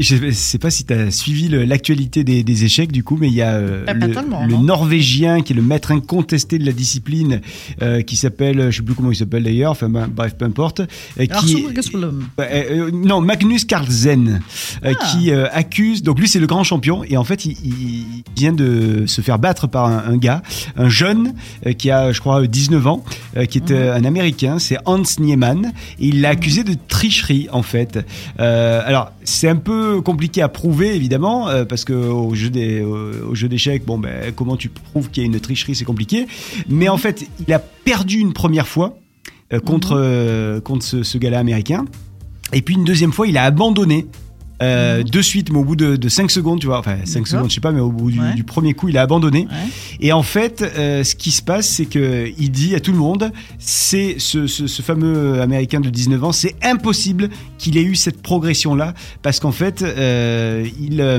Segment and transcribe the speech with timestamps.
[0.00, 3.28] Je ne sais pas si tu as suivi l'actualité des, des échecs du coup, mais
[3.28, 3.84] il y a euh,
[4.46, 4.56] le.
[4.62, 7.40] Norvégien qui est le maître incontesté de la discipline,
[7.82, 10.80] euh, qui s'appelle, je sais plus comment il s'appelle d'ailleurs, enfin ben, bref, peu importe,
[10.80, 11.64] euh, qui,
[12.40, 14.40] euh, non, Magnus Carlsen,
[14.82, 14.94] Ah.
[14.94, 16.02] qui accuse.
[16.02, 19.38] Donc lui, c'est le grand champion, et en fait, il, il vient de se faire
[19.38, 20.42] battre par un, un gars,
[20.76, 21.34] un jeune
[21.78, 23.04] qui a, je crois, 19 ans,
[23.48, 24.58] qui est euh, un Américain.
[24.58, 27.98] C'est Hans Niemann, et il l'a accusé de tricherie en fait.
[28.38, 33.30] Alors, c'est un peu compliqué à prouver évidemment, euh, parce que au jeu des au,
[33.30, 36.26] au jeu d'échecs, bon ben, comment tu prouves qu'il y a une tricherie, c'est compliqué.
[36.68, 38.98] Mais en fait, il a perdu une première fois
[39.52, 41.84] euh, contre euh, contre ce, ce gars-là américain.
[42.52, 44.06] Et puis une deuxième fois, il a abandonné.
[44.62, 47.26] Euh, De suite, mais au bout de, de 5 secondes, tu vois, enfin 5 D'accord.
[47.26, 48.34] secondes, je sais pas, mais au bout du, Ouais.
[48.34, 49.40] du premier coup, il a abandonné.
[49.50, 49.56] Ouais.
[50.00, 52.98] Et en fait, euh, ce qui se passe, c'est que il dit à tout le
[52.98, 57.94] monde, c'est ce, ce, ce fameux Américain de 19 ans, c'est impossible qu'il ait eu
[57.94, 61.18] cette progression-là, parce qu'en fait, euh, il, euh,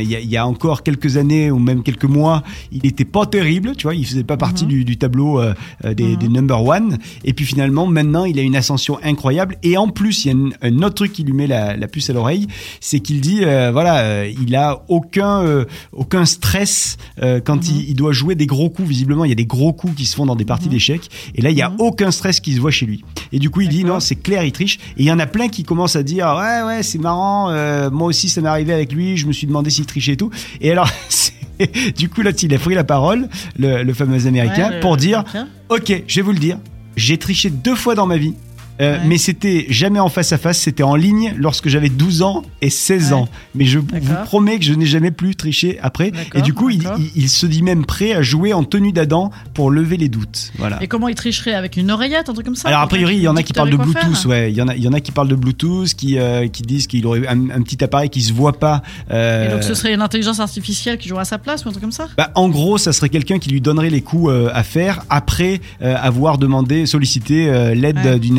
[0.00, 3.04] il y, a, il y a encore quelques années ou même quelques mois, il était
[3.04, 4.68] pas terrible, tu vois, il faisait pas partie Mhm.
[4.70, 6.98] du, du tableau euh, euh, des, des number one.
[7.24, 9.56] Et puis finalement, maintenant, il a une ascension incroyable.
[9.62, 11.86] Et en plus, il y a un, un autre truc qui lui met la, la
[11.88, 12.46] puce à l'oreille,
[12.80, 16.96] c'est qu'il dit, euh, voilà, euh, il a aucun euh, aucun stress
[17.44, 18.88] quand il, il doit jouer des gros coups.
[18.88, 21.08] Visiblement, il y a des gros coups qui se font dans des parties d'échecs.
[21.34, 21.76] Et là, il y a Mhm.
[21.80, 23.04] aucun stress qui se voit chez lui.
[23.32, 24.78] Et du coup, il dit non, c'est clair, il triche.
[24.96, 27.50] Et il y en a plein qui commencent à dire ouais, ouais, c'est marrant.
[27.50, 29.16] euh, moi aussi, ça m'est arrivé avec lui.
[29.16, 30.30] Je me suis demandé s'il trichait et tout.
[30.60, 30.88] Et alors,
[31.96, 34.96] du coup, là, il a pris la parole, le, le fameux américain, Ouais, le- pour
[34.96, 35.24] dire.
[35.68, 36.58] Ok, je vais vous le dire.
[36.96, 38.34] J'ai triché deux fois dans ma vie.
[38.80, 39.00] Euh, Ouais.
[39.06, 42.70] Mais c'était jamais en face à face, c'était en ligne lorsque j'avais 12 ans et
[42.70, 43.12] 16 Ouais.
[43.14, 43.28] ans.
[43.54, 43.86] Mais je vous
[44.24, 46.12] promets que je n'ai jamais plus triché après.
[46.34, 46.98] Et du coup, il, d'accord.
[46.98, 50.52] il- il se dit même prêt à jouer en tenue d'Adam pour lever les doutes.
[50.58, 50.82] Voilà.
[50.82, 53.22] Et comment il tricherait avec une oreillette, un truc comme ça Alors a priori, il
[53.22, 54.50] y en a qui parlent de Bluetooth, ouais.
[54.52, 56.62] Il y en a, il y en a qui parlent de Bluetooth, qui euh, qui
[56.62, 58.82] disent qu'il aurait un, un petit appareil qui se voit pas.
[59.10, 61.72] euh, Et donc ce serait une intelligence artificielle qui jouerait à sa place ou un
[61.72, 64.62] truc comme ça bah, en gros, ça serait quelqu'un qui lui donnerait les coups à
[64.62, 68.38] faire après avoir demandé, sollicité l'aide d'une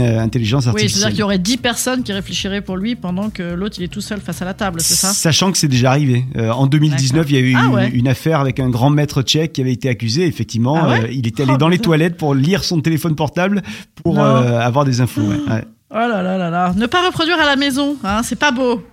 [0.73, 3.84] Oui, c'est-à-dire qu'il y aurait 10 personnes qui réfléchiraient pour lui pendant que l'autre il
[3.84, 6.25] est tout seul face à la table, c'est ça Sachant que c'est déjà arrivé.
[6.38, 7.90] Euh, en 2019, il y a eu Ah une, ouais.
[7.90, 10.25] une affaire avec un grand maître tchèque qui avait été accusé.
[10.25, 11.85] Effectivement, Ah ouais euh, il était allé Oh, dans les putain.
[11.89, 13.62] toilettes pour lire son téléphone portable
[14.03, 15.22] pour euh, avoir des infos.
[15.22, 15.38] ouais.
[15.53, 15.63] Ouais.
[15.91, 16.73] Oh là là là là.
[16.75, 18.84] Ne pas reproduire à la maison, hein, c'est pas beau.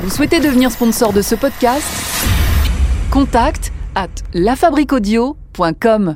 [0.00, 1.84] Vous souhaitez devenir sponsor de ce podcast?
[3.10, 6.14] Contact à lafabriquaudio.com.